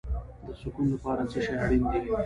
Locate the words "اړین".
1.63-1.83